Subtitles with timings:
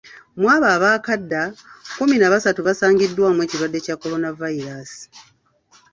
[0.41, 5.05] Kw'abo abaakadda, kkumi na basatu basangiddwamu ekirwadde kya Kolonavayiraasi.